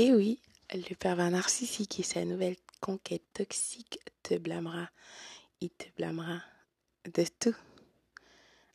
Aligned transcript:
Et 0.00 0.12
oui, 0.12 0.40
le 0.72 0.94
pervers 0.94 1.28
narcissique 1.28 1.98
et 1.98 2.04
sa 2.04 2.24
nouvelle 2.24 2.54
conquête 2.80 3.24
toxique 3.32 3.98
te 4.22 4.38
blâmera. 4.38 4.88
Il 5.60 5.70
te 5.70 5.86
blâmera 5.96 6.40
de 7.12 7.24
tout. 7.40 7.56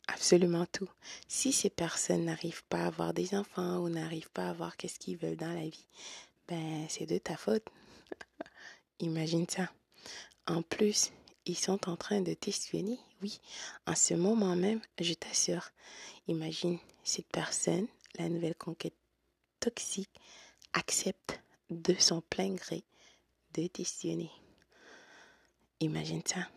Absolument 0.06 0.66
tout. 0.66 0.90
Si 1.26 1.50
ces 1.50 1.70
personnes 1.70 2.26
n'arrivent 2.26 2.64
pas 2.64 2.82
à 2.82 2.88
avoir 2.88 3.14
des 3.14 3.34
enfants 3.34 3.78
ou 3.78 3.88
n'arrivent 3.88 4.32
pas 4.32 4.48
à 4.48 4.50
avoir 4.50 4.76
qu'est-ce 4.76 4.98
qu'ils 4.98 5.16
veulent 5.16 5.38
dans 5.38 5.54
la 5.54 5.66
vie, 5.66 5.86
ben 6.46 6.84
c'est 6.90 7.06
de 7.06 7.16
ta 7.16 7.38
faute. 7.38 7.64
Imagine 9.00 9.48
ça. 9.48 9.70
En 10.46 10.60
plus, 10.60 11.10
ils 11.46 11.56
sont 11.56 11.88
en 11.88 11.96
train 11.96 12.20
de 12.20 12.34
t'espionner. 12.34 12.98
Oui, 13.22 13.40
en 13.86 13.94
ce 13.94 14.12
moment 14.12 14.56
même, 14.56 14.82
je 15.00 15.14
t'assure. 15.14 15.70
Imagine 16.28 16.78
cette 17.02 17.32
personne, 17.32 17.86
la 18.18 18.28
nouvelle 18.28 18.56
conquête 18.56 18.98
toxique, 19.58 20.10
accepte 20.74 21.40
de 21.70 21.94
son 21.98 22.20
plein 22.20 22.54
gré 22.54 22.84
de 23.54 23.66
t'espionner. 23.66 24.30
Imagine 25.80 26.22
ça. 26.26 26.48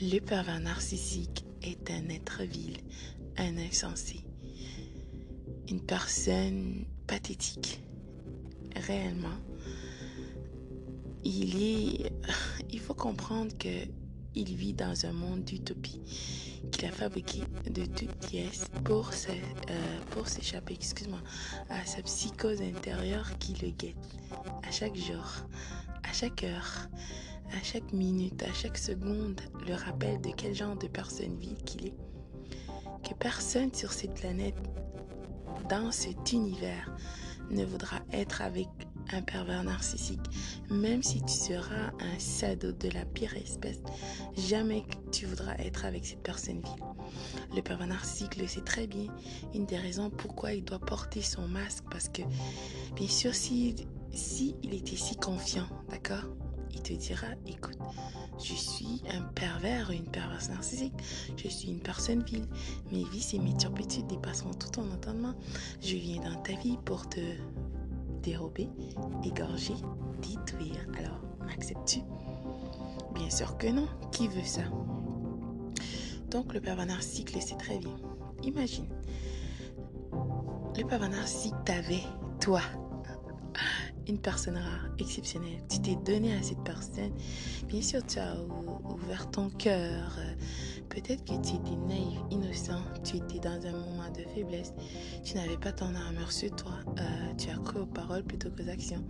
Le 0.00 0.18
pervers 0.18 0.60
narcissique 0.60 1.44
est 1.62 1.90
un 1.90 2.08
être 2.08 2.42
vil, 2.42 2.78
un 3.36 3.56
insensé, 3.56 4.24
une 5.68 5.80
personne 5.80 6.84
pathétique. 7.06 7.80
Réellement, 8.74 9.38
il 11.24 11.62
est. 11.62 12.12
Il 12.70 12.80
faut 12.80 12.94
comprendre 12.94 13.56
que 13.58 13.86
il 14.34 14.56
vit 14.56 14.72
dans 14.72 15.04
un 15.04 15.12
monde 15.12 15.44
d'utopie 15.44 16.00
fabriqué 16.90 17.42
de 17.70 17.84
toutes 17.84 18.14
pièces 18.26 18.66
pour 18.84 19.10
euh, 19.28 19.98
pour 20.10 20.28
s'échapper, 20.28 20.74
excuse-moi, 20.74 21.20
à 21.68 21.84
sa 21.84 22.02
psychose 22.02 22.60
intérieure 22.62 23.38
qui 23.38 23.54
le 23.62 23.70
guette 23.70 23.96
à 24.66 24.70
chaque 24.70 24.96
jour, 24.96 25.24
à 26.02 26.12
chaque 26.12 26.44
heure, 26.44 26.88
à 27.50 27.62
chaque 27.62 27.92
minute, 27.92 28.42
à 28.42 28.52
chaque 28.52 28.78
seconde, 28.78 29.40
le 29.66 29.74
rappel 29.74 30.20
de 30.20 30.30
quel 30.36 30.54
genre 30.54 30.76
de 30.76 30.88
personne 30.88 31.36
vit 31.38 31.56
qu'il 31.64 31.88
est. 31.88 31.94
Que 33.02 33.14
personne 33.14 33.72
sur 33.74 33.92
cette 33.92 34.14
planète, 34.14 34.56
dans 35.68 35.90
cet 35.90 36.32
univers, 36.32 36.90
ne 37.50 37.64
voudra 37.64 37.98
être 38.12 38.42
avec 38.42 38.68
un 39.12 39.22
pervers 39.22 39.64
narcissique. 39.64 40.20
Même 40.70 41.02
si 41.02 41.20
tu 41.22 41.32
seras 41.32 41.92
un 42.00 42.18
sado 42.18 42.72
de 42.72 42.88
la 42.90 43.04
pire 43.04 43.34
espèce, 43.36 43.80
jamais 44.36 44.84
tu 45.10 45.26
voudras 45.26 45.54
être 45.58 45.84
avec 45.84 46.06
cette 46.06 46.22
personne 46.22 46.60
vile. 46.60 47.54
Le 47.54 47.62
pervers 47.62 47.86
narcissique 47.86 48.36
le 48.36 48.46
sait 48.46 48.62
très 48.62 48.86
bien. 48.86 49.06
Une 49.54 49.66
des 49.66 49.76
raisons 49.76 50.10
pourquoi 50.10 50.52
il 50.52 50.64
doit 50.64 50.78
porter 50.78 51.22
son 51.22 51.48
masque, 51.48 51.84
parce 51.90 52.08
que, 52.08 52.22
bien 52.94 53.08
sûr, 53.08 53.34
si, 53.34 53.74
si 54.12 54.56
il 54.62 54.74
était 54.74 54.96
si 54.96 55.16
confiant, 55.16 55.66
d'accord? 55.90 56.24
Il 56.74 56.80
te 56.80 56.94
dira, 56.94 57.26
écoute, 57.46 57.78
je 58.38 58.54
suis 58.54 59.02
un 59.12 59.20
pervers, 59.20 59.90
une 59.90 60.06
perverse 60.06 60.48
narcissique, 60.48 60.94
je 61.36 61.48
suis 61.48 61.68
une 61.68 61.80
personne 61.80 62.22
vile, 62.22 62.46
mes 62.90 63.04
vices 63.04 63.34
et 63.34 63.38
mes 63.38 63.54
turpitudes 63.56 64.06
dépasseront 64.06 64.54
tout 64.54 64.70
ton 64.70 64.90
entendement, 64.90 65.34
je 65.82 65.96
viens 65.96 66.22
dans 66.22 66.40
ta 66.42 66.54
vie 66.54 66.78
pour 66.84 67.06
te 67.08 67.20
dérober, 68.22 68.68
égorger, 69.24 69.74
détruire. 70.20 70.86
Alors, 70.98 71.20
m'acceptes-tu? 71.40 72.00
Bien 73.14 73.30
sûr 73.30 73.56
que 73.58 73.66
non. 73.68 73.86
Qui 74.10 74.28
veut 74.28 74.44
ça? 74.44 74.62
Donc, 76.30 76.54
le 76.54 76.60
pervers 76.60 76.86
narcissique 76.86 77.34
le 77.34 77.40
sait 77.40 77.56
très 77.56 77.78
bien. 77.78 77.96
Imagine, 78.42 78.88
le 80.76 80.84
pervers 80.84 81.10
narcissique 81.10 81.54
t'avait, 81.64 82.02
toi, 82.40 82.60
une 84.08 84.18
personne 84.18 84.56
rare, 84.56 84.88
exceptionnelle. 84.98 85.62
Tu 85.68 85.80
t'es 85.80 85.96
donné 85.96 86.34
à 86.34 86.42
cette 86.42 86.62
personne. 86.64 87.12
Bien 87.68 87.82
sûr, 87.82 88.04
tu 88.06 88.18
as 88.18 88.36
ouvert 88.84 89.30
ton 89.30 89.50
cœur. 89.50 90.18
Peut-être 90.92 91.24
que 91.24 91.40
tu 91.40 91.54
étais 91.54 91.76
naïf, 91.88 92.18
innocent. 92.30 92.82
Tu 93.02 93.16
étais 93.16 93.38
dans 93.38 93.66
un 93.66 93.72
moment 93.72 94.10
de 94.10 94.28
faiblesse. 94.34 94.74
Tu 95.24 95.36
n'avais 95.36 95.56
pas 95.56 95.72
ton 95.72 95.94
armure 95.94 96.30
sur 96.30 96.54
toi. 96.54 96.72
Euh, 96.98 97.34
tu 97.38 97.48
as 97.48 97.56
cru 97.56 97.80
aux 97.80 97.86
paroles 97.86 98.22
plutôt 98.22 98.50
qu'aux 98.50 98.68
actions. 98.68 99.02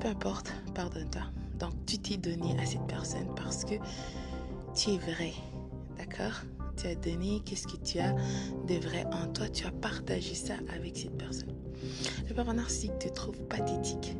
Peu 0.00 0.08
importe, 0.08 0.50
pardonne-toi. 0.74 1.24
Donc, 1.58 1.74
tu 1.84 1.98
t'es 1.98 2.16
donné 2.16 2.58
à 2.58 2.64
cette 2.64 2.86
personne 2.86 3.26
parce 3.36 3.66
que 3.66 3.74
tu 4.74 4.92
es 4.92 4.96
vrai. 4.96 5.34
D'accord? 5.98 6.40
Tu 6.78 6.86
as 6.86 6.94
donné, 6.94 7.42
qu'est-ce 7.44 7.66
que 7.66 7.76
tu 7.76 7.98
as 7.98 8.14
de 8.66 8.74
vrai 8.76 9.04
en 9.12 9.26
toi, 9.26 9.46
tu 9.50 9.66
as 9.66 9.72
partagé 9.72 10.34
ça 10.34 10.54
avec 10.74 10.96
cette 10.96 11.18
personne. 11.18 11.54
Le 12.26 12.34
pervers 12.34 12.54
narcissique 12.54 12.98
te 12.98 13.08
trouve 13.08 13.36
pathétique, 13.42 14.16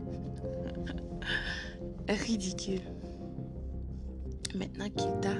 ridicule. 2.08 2.82
Maintenant 4.54 4.88
qu'il 4.90 5.20
t'a, 5.20 5.34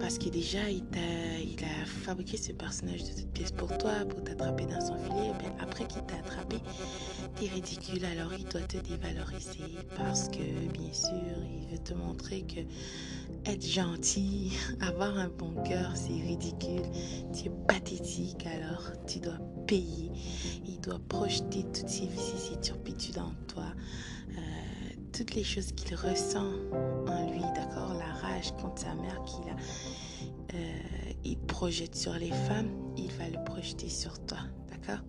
parce 0.00 0.18
que 0.18 0.28
déjà 0.28 0.70
il, 0.70 0.82
a, 0.82 1.86
fabriqué 1.86 2.36
ce 2.36 2.52
personnage 2.52 3.04
de 3.04 3.20
toute 3.20 3.30
pièce 3.32 3.52
pour 3.52 3.76
toi, 3.78 3.92
pour 4.08 4.22
t'attraper 4.24 4.66
dans 4.66 4.80
son 4.80 4.96
filet, 4.96 5.32
ben 5.38 5.52
après 5.60 5.86
qu'il 5.86 6.02
t'a 6.02 6.16
attrapé, 6.16 6.56
t'es 7.36 7.46
ridicule, 7.46 8.04
alors 8.04 8.32
il 8.38 8.44
doit 8.46 8.60
te 8.62 8.76
dévaloriser 8.78 9.78
parce 9.96 10.28
que 10.28 10.42
bien 10.72 10.92
sûr 10.92 11.12
il 11.44 11.70
veut 11.70 11.82
te 11.82 11.94
montrer 11.94 12.42
que 12.42 12.60
être 13.50 13.66
gentil, 13.66 14.52
avoir 14.80 15.16
un 15.18 15.28
bon 15.28 15.54
cœur, 15.62 15.92
c'est 15.94 16.12
ridicule, 16.12 16.82
tu 17.32 17.46
es 17.46 17.52
pathétique, 17.68 18.46
alors 18.46 18.90
tu 19.06 19.20
dois 19.20 19.38
payer, 19.66 20.10
il 20.66 20.80
doit 20.80 21.00
projeter 21.08 21.64
toutes 21.72 21.88
ses 21.88 22.08
turpitudes 22.60 23.18
en 23.18 23.32
toi. 23.46 23.66
Euh, 24.30 24.40
toutes 25.16 25.34
les 25.34 25.44
choses 25.44 25.70
qu'il 25.72 25.94
ressent 25.94 26.50
en 27.06 27.30
lui, 27.30 27.40
contre 28.60 28.82
sa 28.82 28.94
mère 28.94 29.22
qu'il 29.24 29.48
a, 29.50 29.56
euh, 30.54 30.78
il 31.24 31.38
projette 31.38 31.94
sur 31.94 32.14
les 32.14 32.30
femmes, 32.30 32.70
il 32.96 33.10
va 33.12 33.28
le 33.28 33.42
projeter 33.44 33.88
sur 33.88 34.18
toi, 34.26 34.38
d'accord? 34.70 35.04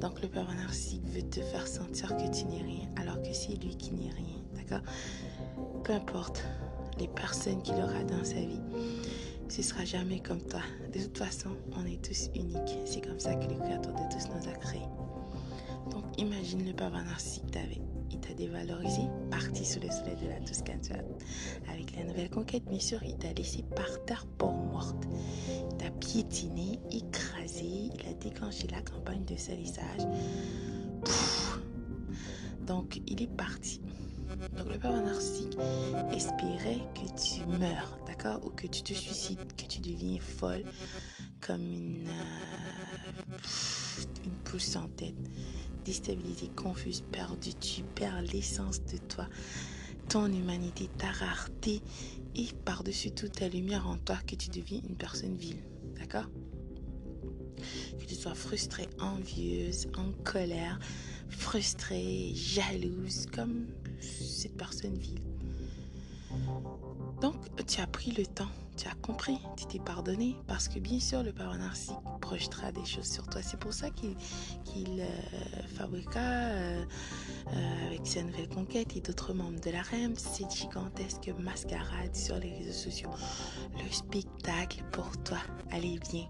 Donc 0.00 0.20
le 0.22 0.28
père 0.28 0.52
narcissique 0.54 1.06
veut 1.06 1.22
te 1.22 1.40
faire 1.40 1.66
sentir 1.66 2.16
que 2.16 2.36
tu 2.36 2.44
n'es 2.46 2.62
rien, 2.62 2.88
alors 2.96 3.20
que 3.22 3.32
c'est 3.32 3.54
lui 3.62 3.76
qui 3.76 3.92
n'est 3.92 4.10
rien, 4.10 4.42
d'accord? 4.54 4.84
Peu 5.84 5.92
importe 5.92 6.44
les 6.98 7.08
personnes 7.08 7.62
qu'il 7.62 7.74
aura 7.74 8.02
dans 8.04 8.24
sa 8.24 8.40
vie, 8.40 8.60
ce 9.48 9.62
sera 9.62 9.84
jamais 9.84 10.20
comme 10.20 10.42
toi. 10.42 10.60
De 10.92 11.00
toute 11.00 11.18
façon, 11.18 11.50
on 11.76 11.84
est 11.86 12.02
tous 12.02 12.30
uniques. 12.34 12.78
C'est 12.86 13.00
comme 13.06 13.20
ça 13.20 13.34
que 13.34 13.48
le 13.52 13.58
Créateur 13.58 13.92
de 13.92 14.12
tous 14.12 14.28
nous 14.28 14.48
a 14.48 14.52
créés. 14.54 14.88
Donc 15.90 16.04
imagine 16.18 16.64
le 16.66 16.72
père 16.72 16.90
narcissique 16.90 17.50
t'avait 17.50 17.80
il 18.14 18.20
t'a 18.20 18.34
dévalorisé, 18.34 19.02
parti 19.30 19.64
sous 19.64 19.80
le 19.80 19.90
soleil 19.90 20.16
de 20.22 20.28
la 20.28 20.40
Toscane. 20.40 20.80
Avec 21.68 21.96
la 21.96 22.04
nouvelle 22.04 22.30
conquête, 22.30 22.64
bien 22.64 22.78
sûr, 22.78 23.02
il 23.02 23.16
t'a 23.18 23.32
laissé 23.32 23.64
par 23.74 24.04
terre 24.04 24.26
pour 24.38 24.52
morte. 24.52 25.04
Il 25.70 25.76
t'a 25.76 25.90
piétiné, 25.90 26.78
écrasé, 26.92 27.90
il 27.92 28.08
a 28.08 28.14
déclenché 28.14 28.68
la 28.68 28.82
campagne 28.82 29.24
de 29.24 29.36
salissage. 29.36 30.02
Donc, 32.66 33.00
il 33.06 33.20
est 33.20 33.36
parti. 33.36 33.80
Donc, 34.56 34.72
le 34.72 34.78
père 34.78 35.02
narcissique 35.02 35.56
espérait 36.12 36.86
que 36.94 37.06
tu 37.20 37.44
meurs, 37.58 37.98
d'accord? 38.06 38.44
Ou 38.46 38.50
que 38.50 38.66
tu 38.68 38.82
te 38.82 38.94
suicides, 38.94 39.54
que 39.56 39.66
tu 39.66 39.80
deviens 39.80 40.20
folle 40.20 40.64
comme 41.40 41.62
une, 41.62 42.06
euh, 42.06 43.42
une 44.24 44.32
poule 44.44 44.60
sans 44.60 44.88
tête 44.88 45.14
déstabilisé, 45.84 46.50
confuse, 46.56 47.02
perdu. 47.12 47.54
Tu 47.54 47.82
perds 47.82 48.22
l'essence 48.22 48.82
de 48.84 48.98
toi, 48.98 49.28
ton 50.08 50.26
humanité, 50.26 50.88
ta 50.98 51.10
rareté 51.10 51.82
et 52.34 52.48
par-dessus 52.64 53.12
tout 53.12 53.28
ta 53.28 53.48
lumière 53.48 53.86
en 53.86 53.96
toi 53.96 54.18
que 54.26 54.34
tu 54.34 54.48
deviens 54.50 54.80
une 54.88 54.96
personne 54.96 55.36
vile. 55.36 55.62
D'accord? 55.98 56.28
Que 57.98 58.04
tu 58.04 58.14
sois 58.14 58.34
frustrée, 58.34 58.88
envieuse, 58.98 59.86
en 59.96 60.12
colère, 60.24 60.78
frustrée, 61.28 62.32
jalouse, 62.34 63.26
comme 63.32 63.66
cette 64.00 64.56
personne 64.56 64.98
vile. 64.98 65.33
Donc, 67.24 67.36
tu 67.66 67.80
as 67.80 67.86
pris 67.86 68.10
le 68.10 68.26
temps, 68.26 68.50
tu 68.76 68.86
as 68.86 68.94
compris, 68.96 69.38
tu 69.56 69.64
t'es 69.64 69.78
pardonné, 69.78 70.36
parce 70.46 70.68
que 70.68 70.78
bien 70.78 71.00
sûr, 71.00 71.22
le 71.22 71.32
parent 71.32 71.56
narcissique 71.56 71.96
projetera 72.20 72.70
des 72.70 72.84
choses 72.84 73.10
sur 73.10 73.26
toi. 73.28 73.40
C'est 73.42 73.58
pour 73.58 73.72
ça 73.72 73.88
qu'il 73.88 74.14
euh, 75.00 75.06
fabriqua 75.74 76.20
euh, 76.20 76.84
euh, 77.46 77.86
avec 77.86 78.06
sa 78.06 78.22
nouvelle 78.24 78.50
conquête 78.50 78.94
et 78.94 79.00
d'autres 79.00 79.32
membres 79.32 79.58
de 79.58 79.70
la 79.70 79.80
REM 79.80 80.14
cette 80.16 80.54
gigantesque 80.54 81.32
mascarade 81.38 82.14
sur 82.14 82.38
les 82.38 82.58
réseaux 82.58 82.90
sociaux. 82.90 83.08
Le 83.72 83.90
spectacle 83.90 84.84
pour 84.92 85.10
toi. 85.22 85.38
Allez, 85.70 85.98
viens 86.10 86.28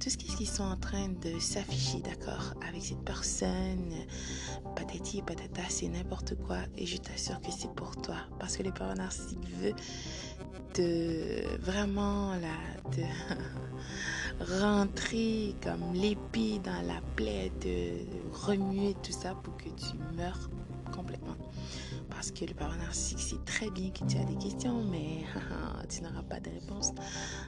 tout 0.00 0.08
ce 0.08 0.16
qu'ils 0.16 0.48
sont 0.48 0.64
en 0.64 0.76
train 0.76 1.08
de 1.08 1.38
s'afficher, 1.38 2.00
d'accord, 2.00 2.54
avec 2.66 2.82
cette 2.82 3.04
personne, 3.04 3.92
patati 4.74 5.20
patata, 5.20 5.62
c'est 5.68 5.88
n'importe 5.88 6.36
quoi. 6.46 6.58
Et 6.78 6.86
je 6.86 6.96
t'assure 6.96 7.38
que 7.42 7.52
c'est 7.52 7.72
pour 7.74 7.94
toi. 7.96 8.16
Parce 8.38 8.56
que 8.56 8.62
le 8.62 8.72
parent 8.72 8.94
narcissique 8.94 9.46
veut 9.60 9.74
de 10.74 11.42
vraiment 11.58 12.34
la, 12.36 12.90
de, 12.96 14.62
rentrer 14.62 15.54
comme 15.62 15.92
l'épée 15.92 16.58
dans 16.64 16.80
la 16.86 17.02
plaie, 17.14 17.52
de 17.60 17.92
remuer 18.32 18.96
tout 19.02 19.12
ça 19.12 19.34
pour 19.34 19.54
que 19.58 19.68
tu 19.68 19.96
meurs 20.16 20.48
complètement. 20.90 21.36
Parce 22.10 22.30
que 22.30 22.44
le 22.44 22.54
parent 22.54 22.76
narcissique 22.76 23.20
sait 23.20 23.44
très 23.46 23.70
bien 23.70 23.90
que 23.90 24.04
tu 24.04 24.18
as 24.18 24.24
des 24.24 24.36
questions, 24.36 24.84
mais 24.84 25.24
tu 25.88 26.02
n'auras 26.02 26.22
pas 26.22 26.40
de 26.40 26.50
réponse. 26.50 26.90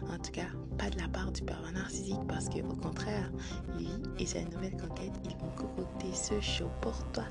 En 0.09 0.19
tout 0.19 0.31
cas, 0.33 0.47
pas 0.79 0.91
de 0.91 0.99
la 0.99 1.09
part 1.09 1.33
du 1.33 1.43
parent 1.43 1.71
narcissique, 1.73 2.27
parce 2.29 2.49
que 2.49 2.61
au 2.61 2.77
contraire, 2.77 3.31
lui 3.77 3.89
et 4.19 4.27
sa 4.27 4.43
nouvelle 4.43 4.77
conquête, 4.77 5.13
ils 5.25 5.37
vont 5.37 5.51
concocter 5.57 6.13
ce 6.13 6.41
show 6.41 6.71
pour 6.81 7.05
toi. 7.13 7.25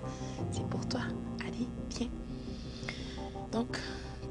C'est 0.52 0.68
pour 0.68 0.88
toi. 0.88 1.02
Allez, 1.46 1.68
viens. 1.90 2.10
Donc, 3.52 3.78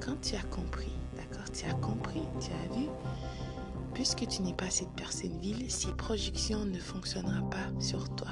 quand 0.00 0.19
tu 0.23 0.35
as 0.35 0.43
compris, 0.44 0.93
d'accord, 1.17 1.50
tu 1.53 1.67
as 1.67 1.75
compris, 1.75 2.23
tu 2.41 2.50
as 2.53 2.75
vu, 2.75 2.87
puisque 3.94 4.27
tu 4.27 4.43
n'es 4.43 4.55
pas 4.55 4.71
cette 4.71 4.93
personne 4.93 5.37
vile, 5.41 5.71
ces 5.71 5.93
projections 5.93 6.65
ne 6.65 6.79
fonctionneront 6.79 7.49
pas 7.49 7.69
sur 7.81 8.09
toi. 8.15 8.29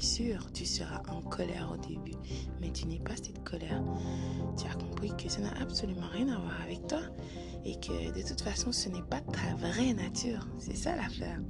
Sûr, 0.00 0.52
tu 0.52 0.64
seras 0.64 1.02
en 1.08 1.20
colère 1.22 1.72
au 1.72 1.76
début, 1.88 2.16
mais 2.60 2.70
tu 2.70 2.86
n'es 2.86 3.00
pas 3.00 3.16
cette 3.16 3.42
colère. 3.42 3.82
Tu 4.56 4.66
as 4.66 4.74
compris 4.74 5.12
que 5.16 5.28
ça 5.28 5.40
n'a 5.40 5.52
absolument 5.60 6.06
rien 6.12 6.28
à 6.28 6.38
voir 6.38 6.60
avec 6.62 6.86
toi 6.86 7.00
et 7.64 7.74
que 7.80 8.12
de 8.16 8.26
toute 8.26 8.40
façon, 8.40 8.70
ce 8.72 8.88
n'est 8.88 9.02
pas 9.02 9.20
ta 9.20 9.56
vraie 9.56 9.92
nature. 9.94 10.46
C'est 10.58 10.76
ça 10.76 10.94
l'affaire. 10.94 11.40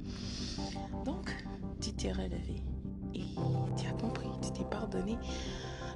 Donc, 1.05 1.31
tu 1.79 1.93
t'es 1.93 2.11
relevé 2.11 2.63
et 3.13 3.25
tu 3.77 3.87
as 3.87 3.93
compris, 3.93 4.29
tu 4.41 4.51
t'es 4.51 4.65
pardonné. 4.65 5.17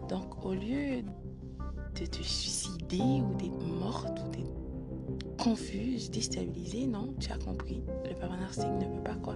Donc, 0.10 0.46
au 0.46 0.54
lieu 0.54 1.02
de 1.02 2.06
te 2.06 2.24
suicider 2.24 3.00
ou 3.00 3.36
d'être 3.36 3.66
morte 3.66 4.20
ou 4.26 4.30
d'être 4.30 4.63
confuse, 5.44 6.10
déstabilisée, 6.10 6.88
non, 6.88 7.14
tu 7.20 7.30
as 7.30 7.38
compris? 7.38 7.84
Le 8.08 8.16
papa 8.16 8.38
ne 8.38 8.96
veut 8.96 9.04
pas 9.04 9.16
quoi. 9.16 9.36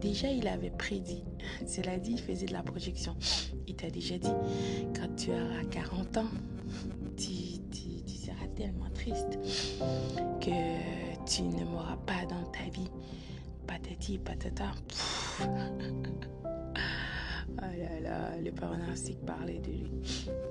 Déjà, 0.00 0.28
il 0.30 0.46
avait 0.46 0.70
prédit. 0.70 1.24
Cela 1.66 1.98
dit, 1.98 2.12
il 2.12 2.20
faisait 2.20 2.46
de 2.46 2.52
la 2.52 2.62
projection. 2.62 3.16
Il 3.66 3.74
t'a 3.74 3.90
déjà 3.90 4.16
dit, 4.16 4.30
quand 4.94 5.08
tu 5.16 5.30
auras 5.30 5.64
40 5.68 6.18
ans, 6.18 6.28
tu, 7.16 7.26
seras 8.06 8.46
tellement 8.54 8.90
triste 8.94 9.38
que 10.40 11.26
tu 11.26 11.42
ne 11.42 11.64
mourras 11.64 11.96
pas 12.06 12.24
dans 12.28 12.44
ta 12.52 12.70
vie. 12.72 12.90
Patati 13.66 14.18
patata. 14.18 14.70
oh 15.40 15.46
là 17.58 18.00
là, 18.00 18.36
le 18.42 18.52
papa 18.52 18.76
narcissique 18.76 19.24
parlait 19.26 19.58
de 19.58 19.70
lui. 19.72 19.90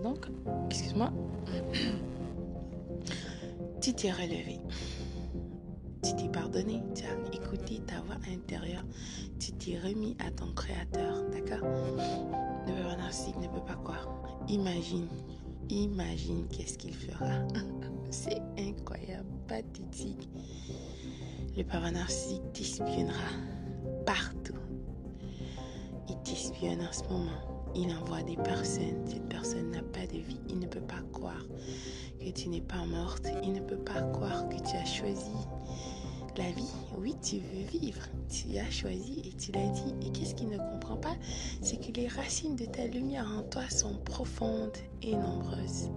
Donc, 0.03 0.27
excuse-moi 0.69 1.13
tu 3.89 3.95
t'es 3.95 4.11
relevé. 4.11 4.59
Tu 6.03 6.15
t'es 6.15 6.29
pardonné, 6.29 6.83
tu 6.93 7.03
as 7.05 7.35
écouté 7.35 7.81
ta 7.87 7.99
voix 8.01 8.17
intérieure, 8.31 8.83
tu 9.39 9.51
t'es 9.53 9.79
remis 9.79 10.15
à 10.19 10.29
ton 10.29 10.53
créateur, 10.53 11.23
d'accord? 11.31 11.67
Le 12.67 12.95
narcissique 12.97 13.37
ne 13.37 13.47
peut 13.47 13.65
pas 13.65 13.75
croire. 13.75 14.07
Imagine, 14.47 15.07
imagine 15.69 16.47
qu'est-ce 16.49 16.77
qu'il 16.77 16.93
fera. 16.93 17.25
C'est 18.11 18.41
incroyable, 18.59 19.27
pathétique. 19.47 20.29
Le 21.57 21.63
papa 21.63 21.89
narcissique 21.89 22.43
t'espionnera 22.53 23.31
partout. 24.05 24.53
Il 26.07 26.17
t'espionne 26.21 26.81
en 26.81 26.91
ce 26.91 27.03
moment. 27.05 27.58
Il 27.75 27.93
envoie 27.95 28.23
des 28.23 28.35
personnes. 28.37 29.05
Cette 29.05 29.27
personne 29.29 29.71
n'a 29.71 29.81
pas 29.81 30.05
de 30.07 30.17
vie. 30.17 30.39
Il 30.49 30.59
ne 30.59 30.67
peut 30.67 30.81
pas 30.81 31.01
croire 31.13 31.45
que 32.19 32.29
tu 32.29 32.49
n'es 32.49 32.61
pas 32.61 32.85
morte. 32.85 33.27
Il 33.43 33.53
ne 33.53 33.61
peut 33.61 33.77
pas 33.77 34.01
croire 34.01 34.47
que 34.49 34.57
tu 34.57 34.75
as 34.75 34.85
choisi 34.85 35.31
la 36.37 36.51
vie. 36.51 36.73
Oui, 36.97 37.15
tu 37.21 37.37
veux 37.37 37.79
vivre. 37.79 38.01
Tu 38.29 38.57
as 38.57 38.69
choisi 38.69 39.21
et 39.25 39.33
tu 39.33 39.51
l'as 39.51 39.67
dit. 39.67 39.93
Et 40.05 40.11
qu'est-ce 40.11 40.35
qu'il 40.35 40.49
ne 40.49 40.57
comprend 40.57 40.97
pas? 40.97 41.15
C'est 41.61 41.77
que 41.77 41.91
les 41.99 42.07
racines 42.07 42.55
de 42.55 42.65
ta 42.65 42.85
lumière 42.87 43.29
en 43.37 43.43
toi 43.43 43.69
sont 43.69 43.97
profondes 44.05 44.77
et 45.01 45.15
nombreuses. 45.15 45.89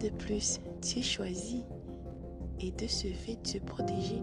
De 0.00 0.08
plus, 0.08 0.60
tu 0.80 1.00
es 1.00 1.02
choisi 1.02 1.64
et 2.60 2.70
de 2.72 2.86
ce 2.86 3.08
fait, 3.08 3.38
tu 3.42 3.56
es 3.56 3.60
protégé. 3.60 4.22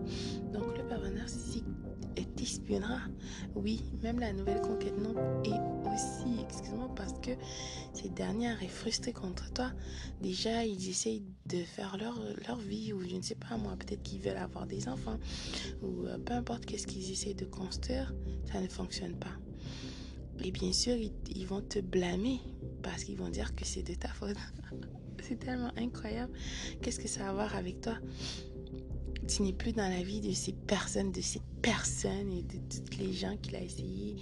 Donc 0.53 0.77
le 0.77 0.83
pervers 0.87 1.11
narcissique 1.11 1.65
t'espionnera. 2.25 2.99
Oui, 3.55 3.83
même 4.01 4.19
la 4.19 4.33
nouvelle 4.33 4.61
conquête 4.61 4.97
non. 4.97 5.13
Et 5.43 5.53
aussi, 5.93 6.41
excuse-moi, 6.43 6.89
parce 6.95 7.13
que 7.19 7.31
ces 7.93 8.09
dernières 8.09 8.61
est 8.63 8.67
frustrée 8.67 9.13
contre 9.13 9.51
toi. 9.53 9.71
Déjà, 10.21 10.65
ils 10.65 10.89
essayent 10.89 11.23
de 11.45 11.63
faire 11.63 11.97
leur, 11.97 12.19
leur 12.47 12.57
vie, 12.57 12.93
ou 12.93 13.01
je 13.07 13.15
ne 13.15 13.21
sais 13.21 13.35
pas 13.35 13.57
moi, 13.57 13.75
peut-être 13.77 14.03
qu'ils 14.03 14.21
veulent 14.21 14.37
avoir 14.37 14.67
des 14.67 14.87
enfants, 14.87 15.17
ou 15.81 16.05
euh, 16.05 16.17
peu 16.17 16.33
importe 16.33 16.65
qu'est-ce 16.65 16.87
qu'ils 16.87 17.11
essayent 17.11 17.35
de 17.35 17.45
construire, 17.45 18.13
ça 18.51 18.61
ne 18.61 18.67
fonctionne 18.67 19.15
pas. 19.15 19.35
Et 20.43 20.51
bien 20.51 20.71
sûr, 20.71 20.95
ils 20.95 21.47
vont 21.47 21.61
te 21.61 21.79
blâmer 21.79 22.39
parce 22.83 23.03
qu'ils 23.03 23.17
vont 23.17 23.29
dire 23.29 23.55
que 23.55 23.65
c'est 23.65 23.83
de 23.83 23.95
ta 23.95 24.09
faute. 24.09 24.37
c'est 25.21 25.39
tellement 25.39 25.71
incroyable. 25.77 26.31
Qu'est-ce 26.81 26.99
que 26.99 27.07
ça 27.07 27.27
a 27.27 27.29
à 27.29 27.33
voir 27.33 27.55
avec 27.55 27.81
toi? 27.81 27.95
Tu 29.27 29.41
n'es 29.41 29.53
plus 29.53 29.73
dans 29.73 29.89
la 29.89 30.01
vie 30.03 30.21
de 30.21 30.31
ces 30.31 30.53
personnes, 30.53 31.11
de 31.11 31.21
ces 31.21 31.41
personnes 31.61 32.31
et 32.31 32.43
de 32.43 32.57
toutes 32.69 32.97
les 32.97 33.11
gens 33.11 33.35
qu'il 33.37 33.55
a 33.55 33.61
essayé 33.61 34.15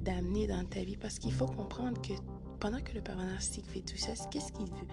d'amener 0.00 0.46
dans 0.46 0.64
ta 0.64 0.82
vie. 0.84 0.96
Parce 0.96 1.18
qu'il 1.18 1.32
faut 1.32 1.46
comprendre 1.46 2.00
que 2.00 2.12
pendant 2.60 2.80
que 2.80 2.94
le 2.94 3.00
père 3.00 3.16
narcissique 3.16 3.66
fait 3.66 3.80
tout 3.80 3.96
ça, 3.96 4.12
qu'est-ce 4.30 4.52
qu'il 4.52 4.66
veut? 4.66 4.88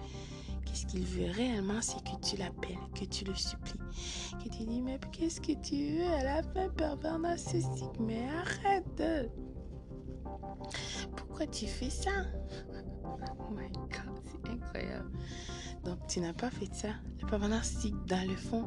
Qu'est-ce 0.66 0.86
qu'il 0.88 1.06
veut 1.06 1.32
réellement, 1.32 1.82
c'est 1.82 2.04
que 2.04 2.20
tu 2.22 2.38
l'appelles, 2.38 2.78
que 2.96 3.06
tu 3.06 3.26
le 3.26 3.36
supplies, 3.36 3.80
que 4.44 4.50
tu 4.50 4.66
dis, 4.66 4.82
mais 4.82 5.00
qu'est-ce 5.12 5.40
que 5.42 5.54
tu 5.62 5.98
veux 5.98 6.14
à 6.14 6.24
la 6.24 6.44
fin, 6.44 6.70
pervers 6.70 7.20
narcissique 7.20 8.00
Mais 8.00 8.28
arrête 8.28 9.32
Pourquoi 11.16 11.48
tu 11.48 11.68
fais 11.68 11.90
ça? 11.90 12.12
Oh 13.40 13.52
my 13.52 13.72
God, 13.72 14.22
c'est 14.24 14.52
incroyable. 14.52 15.12
Donc, 15.84 16.00
tu 16.08 16.20
n'as 16.20 16.34
pas 16.34 16.50
fait 16.50 16.74
ça. 16.74 16.90
Le 17.22 17.28
pervers 17.28 17.50
narcissique, 17.50 17.96
dans 18.08 18.28
le 18.28 18.36
fond 18.36 18.66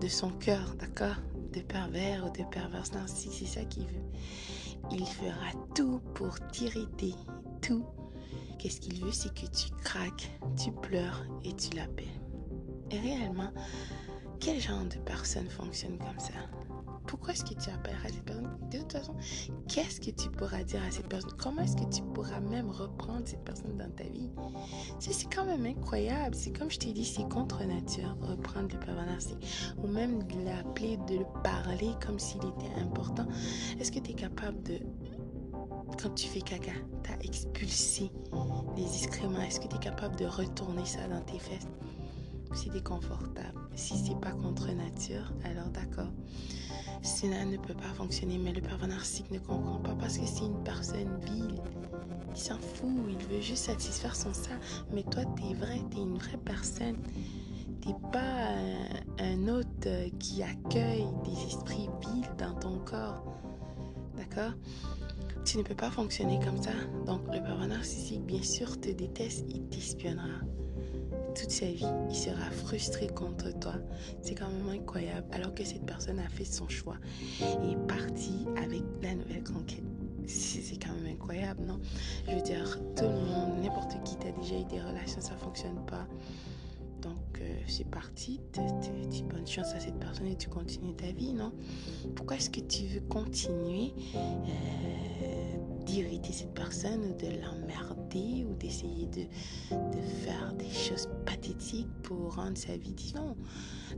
de 0.00 0.08
son 0.08 0.30
cœur, 0.30 0.74
d'accord 0.78 1.16
De 1.52 1.60
pervers 1.60 2.26
ou 2.26 2.30
de 2.30 2.44
perverse 2.50 2.92
narcissique, 2.92 3.32
c'est 3.34 3.60
ça 3.60 3.64
qu'il 3.64 3.84
veut. 3.84 4.10
Il 4.90 5.06
fera 5.06 5.52
tout 5.74 6.00
pour 6.14 6.40
t'irriter. 6.48 7.14
Tout. 7.60 7.84
Qu'est-ce 8.58 8.80
qu'il 8.80 9.04
veut 9.04 9.12
C'est 9.12 9.32
que 9.34 9.46
tu 9.46 9.70
craques, 9.82 10.30
tu 10.56 10.72
pleures 10.72 11.24
et 11.44 11.54
tu 11.54 11.76
l'appelles. 11.76 12.06
Et 12.90 12.98
réellement, 12.98 13.52
quel 14.40 14.60
genre 14.60 14.84
de 14.84 14.98
personne 15.04 15.48
fonctionne 15.48 15.98
comme 15.98 16.18
ça? 16.18 16.34
Pourquoi 17.12 17.34
est-ce 17.34 17.44
que 17.44 17.52
tu 17.52 17.68
appelleras 17.68 18.08
cette 18.08 18.24
personne 18.24 18.48
De 18.70 18.78
toute 18.78 18.92
façon, 18.92 19.14
qu'est-ce 19.68 20.00
que 20.00 20.10
tu 20.10 20.30
pourras 20.30 20.64
dire 20.64 20.82
à 20.82 20.90
cette 20.90 21.10
personne 21.10 21.32
Comment 21.36 21.60
est-ce 21.60 21.76
que 21.76 21.84
tu 21.94 22.00
pourras 22.14 22.40
même 22.40 22.70
reprendre 22.70 23.20
cette 23.26 23.44
personne 23.44 23.76
dans 23.76 23.90
ta 23.90 24.04
vie? 24.04 24.30
C'est 24.98 25.30
quand 25.30 25.44
même 25.44 25.66
incroyable. 25.66 26.34
C'est 26.34 26.56
comme 26.56 26.70
je 26.70 26.78
t'ai 26.78 26.94
dit, 26.94 27.04
c'est 27.04 27.28
contre 27.28 27.62
nature, 27.64 28.16
reprendre 28.22 28.68
le 28.72 28.78
pervers. 28.78 29.18
Ou 29.84 29.88
même 29.88 30.22
de 30.22 30.42
l'appeler, 30.42 30.96
de 31.06 31.18
le 31.18 31.26
parler 31.44 31.90
comme 32.00 32.18
s'il 32.18 32.40
était 32.46 32.80
important. 32.80 33.26
Est-ce 33.78 33.92
que 33.92 33.98
tu 33.98 34.12
es 34.12 34.14
capable 34.14 34.62
de 34.62 34.78
quand 36.02 36.14
tu 36.14 36.26
fais 36.28 36.40
caca, 36.40 36.72
tu 37.04 37.10
as 37.12 37.22
expulsé 37.22 38.10
les 38.74 39.04
excréments? 39.04 39.42
Est-ce 39.42 39.60
que 39.60 39.68
tu 39.68 39.76
es 39.76 39.80
capable 39.80 40.16
de 40.16 40.24
retourner 40.24 40.86
ça 40.86 41.06
dans 41.08 41.20
tes 41.20 41.38
fesses? 41.38 41.68
C'est 42.54 42.70
déconfortable. 42.70 43.60
Si 43.74 43.96
c'est 43.96 44.20
pas 44.20 44.32
contre 44.32 44.70
nature, 44.72 45.32
alors 45.44 45.68
d'accord 45.68 46.10
cela 47.02 47.44
ne 47.44 47.56
peut 47.56 47.74
pas 47.74 47.92
fonctionner. 47.94 48.38
Mais 48.38 48.52
le 48.52 48.60
pervers 48.60 48.88
narcissique 48.88 49.30
ne 49.30 49.38
comprend 49.38 49.78
pas 49.78 49.94
parce 49.94 50.18
que 50.18 50.26
c'est 50.26 50.44
une 50.44 50.62
personne 50.62 51.18
vile. 51.24 51.60
Il 52.34 52.40
s'en 52.40 52.58
fout, 52.58 52.90
il 53.08 53.26
veut 53.26 53.40
juste 53.40 53.64
satisfaire 53.64 54.16
son 54.16 54.32
ça. 54.32 54.52
Mais 54.92 55.02
toi, 55.02 55.24
t'es 55.36 55.54
vrai, 55.54 55.80
t'es 55.90 55.98
une 55.98 56.16
vraie 56.16 56.38
personne. 56.44 56.96
T'es 57.82 57.94
pas 58.12 58.54
un, 59.18 59.48
hôte 59.48 59.88
qui 60.18 60.42
accueille 60.42 61.08
des 61.24 61.46
esprits 61.48 61.88
vils 62.00 62.30
dans 62.38 62.54
ton 62.54 62.78
corps. 62.78 63.24
D'accord? 64.16 64.52
Tu 65.44 65.58
ne 65.58 65.64
peux 65.64 65.74
pas 65.74 65.90
fonctionner 65.90 66.38
comme 66.44 66.62
ça. 66.62 66.70
Donc, 67.06 67.22
le 67.26 67.42
pervers 67.42 67.66
narcissique, 67.66 68.24
bien 68.24 68.42
sûr, 68.42 68.80
te 68.80 68.90
déteste, 68.90 69.44
il 69.48 69.64
t'espionnera 69.68 70.40
toute 71.34 71.50
sa 71.50 71.66
vie, 71.66 71.86
il 72.08 72.16
sera 72.16 72.50
frustré 72.50 73.06
contre 73.08 73.58
toi. 73.58 73.74
C'est 74.22 74.34
quand 74.34 74.48
même 74.48 74.80
incroyable. 74.80 75.26
Alors 75.32 75.54
que 75.54 75.64
cette 75.64 75.84
personne 75.84 76.18
a 76.18 76.28
fait 76.28 76.44
son 76.44 76.68
choix 76.68 76.96
et 77.40 77.72
est 77.72 77.86
partie 77.86 78.46
avec 78.56 78.82
la 79.02 79.14
nouvelle 79.14 79.44
conquête. 79.44 79.82
C'est 80.26 80.76
quand 80.76 80.94
même 80.94 81.14
incroyable, 81.14 81.62
non? 81.66 81.80
Je 82.28 82.34
veux 82.34 82.42
dire, 82.42 82.78
tout 82.96 83.04
le 83.04 83.10
monde, 83.10 83.62
n'importe 83.62 84.02
qui, 84.04 84.16
t'a 84.16 84.30
déjà 84.30 84.56
eu 84.56 84.64
des 84.64 84.80
relations, 84.80 85.20
ça 85.20 85.36
fonctionne 85.36 85.84
pas. 85.86 86.06
Donc, 87.02 87.40
euh, 87.40 87.54
c'est 87.66 87.88
parti. 87.88 88.40
Tu 88.52 88.60
dis 89.08 89.24
bonne 89.24 89.46
chance 89.46 89.74
à 89.74 89.80
cette 89.80 89.98
personne 89.98 90.28
et 90.28 90.36
tu 90.36 90.48
continues 90.48 90.94
ta 90.94 91.10
vie, 91.10 91.32
non? 91.32 91.52
Pourquoi 92.14 92.36
est-ce 92.36 92.50
que 92.50 92.60
tu 92.60 92.84
veux 92.84 93.00
continuer 93.00 93.92
euh, 94.14 95.56
d'irriter 95.84 96.32
cette 96.32 96.54
personne 96.54 97.00
ou 97.04 97.14
de 97.14 97.28
l'emmerder 97.40 98.44
ou 98.48 98.54
d'essayer 98.54 99.06
de, 99.06 99.22
de 99.70 100.02
faire 100.24 100.52
des 100.54 100.70
choses 100.70 101.08
pathétiques 101.26 101.90
pour 102.02 102.34
rendre 102.36 102.56
sa 102.56 102.76
vie 102.76 102.92
différente. 102.92 103.36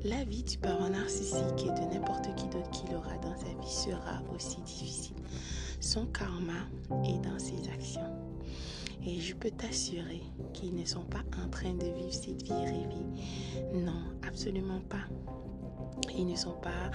La 0.05 0.25
vie 0.25 0.43
du 0.43 0.59
parent 0.59 0.91
narcissique 0.91 1.64
et 1.64 1.71
de 1.71 1.95
n'importe 1.95 2.35
qui 2.37 2.47
d'autre 2.49 2.71
qu'il 2.71 2.95
aura 2.95 3.17
dans 3.19 3.37
sa 3.37 3.49
vie 3.61 3.71
sera 3.71 4.23
aussi 4.35 4.61
difficile. 4.62 5.17
Son 5.81 6.07
karma 6.07 6.69
est 7.05 7.21
dans 7.25 7.38
ses 7.38 7.69
actions. 7.69 8.00
Et 9.07 9.21
je 9.21 9.35
peux 9.35 9.50
t'assurer 9.50 10.23
qu'ils 10.55 10.75
ne 10.75 10.85
sont 10.85 11.05
pas 11.05 11.23
en 11.45 11.49
train 11.49 11.75
de 11.75 11.85
vivre 11.85 12.12
cette 12.12 12.43
vie 12.43 12.53
rêvée. 12.53 13.75
Non, 13.75 14.03
absolument 14.26 14.81
pas. 14.88 15.05
Ils 16.17 16.27
ne 16.27 16.37
sont 16.37 16.53
pas, 16.53 16.91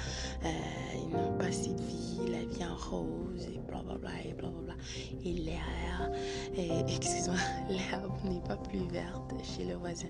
euh, 0.46 0.50
ils 0.96 1.10
n'ont 1.10 1.38
pas 1.38 1.52
cette 1.52 1.80
vie, 1.80 2.20
la 2.30 2.44
vie 2.44 2.64
en 2.66 2.76
rose 2.76 3.48
et 3.54 3.60
blablabla 3.60 4.10
et 4.26 4.34
blablabla. 4.34 4.76
Et 5.24 5.34
l'air, 5.34 6.12
excuse-moi, 6.88 7.36
l'herbe 7.70 8.14
n'est 8.24 8.42
pas 8.42 8.58
plus 8.58 8.88
verte 8.88 9.34
chez 9.44 9.66
le 9.66 9.76
voisin. 9.76 10.08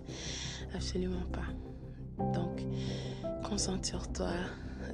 Absolument 0.73 1.25
pas. 1.31 2.33
Donc, 2.33 2.61
concentre 3.43 3.87
sur 3.87 4.11
toi. 4.11 4.31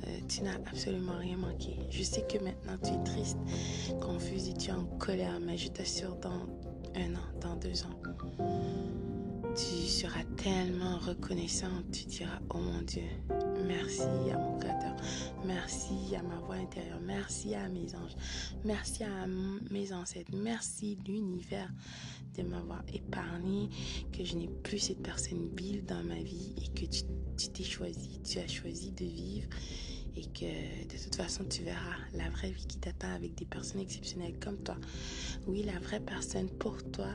Euh, 0.08 0.20
tu 0.28 0.44
n'as 0.44 0.56
absolument 0.56 1.18
rien 1.18 1.38
manqué. 1.38 1.78
Je 1.90 2.04
sais 2.04 2.24
que 2.24 2.38
maintenant 2.44 2.78
tu 2.84 2.92
es 2.92 3.04
triste, 3.04 3.38
confuse 4.02 4.50
et 4.50 4.54
tu 4.54 4.70
es 4.70 4.74
en 4.74 4.86
colère, 4.98 5.40
mais 5.40 5.58
je 5.58 5.70
t'assure, 5.70 6.16
dans 6.18 6.48
un 6.96 7.16
an, 7.16 7.40
dans 7.42 7.56
deux 7.56 7.84
ans, 7.84 8.00
tu 9.56 9.88
seras 9.88 10.24
tellement 10.36 10.98
reconnaissant, 10.98 11.68
tu 11.92 12.06
diras, 12.06 12.40
oh 12.50 12.58
mon 12.58 12.82
Dieu, 12.82 13.04
merci 13.68 14.04
à 14.32 14.38
mon 14.38 14.58
Créateur, 14.60 14.96
merci 15.46 16.16
à 16.16 16.22
ma 16.24 16.38
voix 16.40 16.56
intérieure, 16.56 17.00
merci 17.02 17.56
à 17.56 17.68
mes 17.70 17.94
anges, 17.96 18.16
merci 18.64 19.04
à 19.04 19.28
mes 19.72 19.94
ancêtres, 19.94 20.32
merci 20.36 20.98
l'univers 21.08 21.70
de 22.38 22.44
m'avoir 22.44 22.84
épargné, 22.94 23.70
que 24.12 24.24
je 24.24 24.36
n'ai 24.36 24.50
plus 24.64 24.80
cette 24.80 25.02
personne 25.02 25.50
vile 25.56 25.86
dans 25.86 26.04
ma 26.04 26.22
vie 26.22 26.54
et 26.58 26.68
que 26.80 26.86
tu 26.86 27.50
t'es 27.50 27.64
choisi, 27.64 28.22
tu 28.24 28.40
as 28.40 28.48
choisi 28.48 28.92
de 28.92 29.06
vivre 29.06 29.48
et 30.16 30.26
que 30.26 30.86
de 30.88 31.04
toute 31.04 31.16
façon 31.16 31.44
tu 31.46 31.64
verras 31.64 31.98
la 32.14 32.30
vraie 32.30 32.52
vie 32.52 32.66
qui 32.66 32.78
t'attend 32.78 33.14
avec 33.14 33.36
des 33.36 33.46
personnes 33.46 33.82
exceptionnelles 33.82 34.40
comme 34.40 34.58
toi. 34.64 34.78
Oui, 35.48 35.64
la 35.64 35.80
vraie 35.80 36.00
personne 36.00 36.50
pour 36.50 36.82
toi 36.92 37.10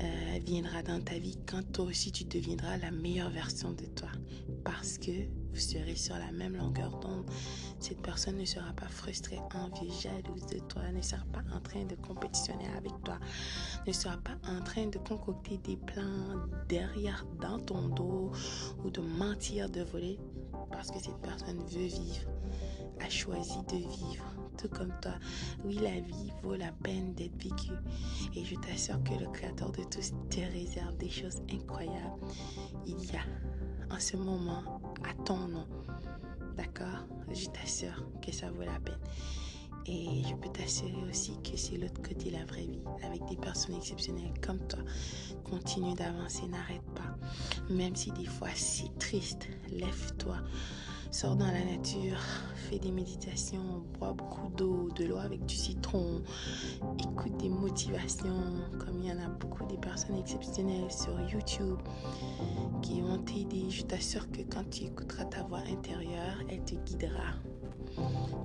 euh, 0.00 0.38
viendra 0.44 0.82
dans 0.82 1.00
ta 1.00 1.18
vie 1.18 1.38
quand 1.46 1.62
toi 1.72 1.84
aussi 1.84 2.10
tu 2.10 2.24
deviendras 2.24 2.76
la 2.78 2.90
meilleure 2.90 3.30
version 3.30 3.72
de 3.72 3.84
toi. 3.86 4.08
Parce 4.64 4.98
que 4.98 5.12
vous 5.52 5.60
serez 5.60 5.96
sur 5.96 6.16
la 6.16 6.32
même 6.32 6.56
longueur 6.56 6.98
d'onde. 7.00 7.28
Cette 7.78 8.00
personne 8.00 8.36
ne 8.36 8.44
sera 8.44 8.72
pas 8.72 8.88
frustrée, 8.88 9.38
envieuse, 9.54 10.02
jalouse 10.02 10.46
de 10.46 10.58
toi, 10.60 10.90
ne 10.92 11.02
sera 11.02 11.24
pas 11.32 11.42
en 11.54 11.60
train 11.60 11.84
de 11.84 11.94
compétitionner 11.96 12.68
avec 12.76 12.92
toi, 13.04 13.18
ne 13.86 13.92
sera 13.92 14.16
pas 14.16 14.36
en 14.48 14.62
train 14.62 14.86
de 14.86 14.98
concocter 14.98 15.58
des 15.58 15.76
plans 15.76 16.46
derrière 16.68 17.26
dans 17.40 17.58
ton 17.58 17.88
dos 17.88 18.32
ou 18.84 18.90
de 18.90 19.00
mentir, 19.00 19.68
de 19.68 19.82
voler. 19.82 20.18
Parce 20.70 20.90
que 20.90 20.98
cette 20.98 21.18
personne 21.18 21.58
veut 21.66 21.86
vivre, 21.86 22.30
a 23.00 23.08
choisi 23.10 23.58
de 23.68 23.76
vivre 23.76 24.24
tout 24.56 24.68
comme 24.68 24.92
toi. 25.00 25.14
Oui, 25.64 25.78
la 25.82 26.00
vie 26.00 26.32
vaut 26.42 26.54
la 26.54 26.72
peine 26.72 27.14
d'être 27.14 27.36
vécue. 27.42 27.76
Et 28.34 28.44
je 28.44 28.54
t'assure 28.56 29.02
que 29.02 29.22
le 29.22 29.30
Créateur 29.30 29.72
de 29.72 29.82
tous 29.84 30.12
te 30.30 30.40
réserve 30.40 30.96
des 30.96 31.10
choses 31.10 31.42
incroyables. 31.50 32.20
Il 32.86 32.98
y 33.04 33.16
a 33.16 33.94
en 33.94 33.98
ce 34.00 34.16
moment 34.16 34.80
nom. 35.30 35.66
D'accord 36.56 37.06
Je 37.32 37.46
t'assure 37.46 38.04
que 38.20 38.32
ça 38.32 38.50
vaut 38.50 38.62
la 38.62 38.78
peine. 38.80 38.98
Et 39.86 40.22
je 40.28 40.34
peux 40.36 40.48
t'assurer 40.50 41.02
aussi 41.10 41.32
que 41.42 41.56
c'est 41.56 41.76
l'autre 41.76 42.00
côté 42.02 42.30
la 42.30 42.44
vraie 42.44 42.66
vie, 42.66 42.84
avec 43.02 43.24
des 43.28 43.36
personnes 43.36 43.74
exceptionnelles 43.74 44.34
comme 44.40 44.60
toi. 44.68 44.78
Continue 45.42 45.94
d'avancer, 45.94 46.46
n'arrête 46.46 46.84
pas. 46.94 47.16
Même 47.68 47.96
si 47.96 48.12
des 48.12 48.26
fois 48.26 48.50
c'est 48.54 48.96
triste, 48.98 49.48
lève-toi. 49.72 50.36
Sors 51.12 51.36
dans 51.36 51.44
la 51.44 51.62
nature, 51.62 52.18
fais 52.54 52.78
des 52.78 52.90
méditations, 52.90 53.84
bois 53.98 54.14
beaucoup 54.14 54.48
d'eau, 54.56 54.88
de 54.96 55.04
l'eau 55.04 55.18
avec 55.18 55.44
du 55.44 55.54
citron, 55.54 56.22
écoute 56.98 57.36
des 57.36 57.50
motivations, 57.50 58.42
comme 58.78 58.98
il 59.02 59.10
y 59.10 59.12
en 59.12 59.18
a 59.18 59.28
beaucoup 59.28 59.66
des 59.66 59.76
personnes 59.76 60.16
exceptionnelles 60.16 60.90
sur 60.90 61.12
YouTube 61.30 61.78
qui 62.80 63.02
vont 63.02 63.18
t'aider. 63.18 63.68
Je 63.68 63.82
t'assure 63.82 64.30
que 64.30 64.40
quand 64.40 64.64
tu 64.70 64.84
écouteras 64.84 65.26
ta 65.26 65.42
voix 65.42 65.60
intérieure, 65.70 66.38
elle 66.48 66.64
te 66.64 66.76
guidera. 66.76 67.34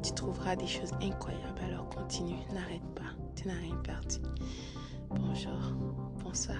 Tu 0.03 0.11
trouveras 0.11 0.57
des 0.57 0.67
choses 0.67 0.91
incroyables. 1.01 1.61
Alors 1.63 1.87
continue, 1.87 2.35
n'arrête 2.53 2.85
pas. 2.95 3.15
Tu 3.37 3.47
n'as 3.47 3.55
rien 3.55 3.77
perdu. 3.77 4.17
Bonjour, 5.09 5.73
bonsoir. 6.21 6.59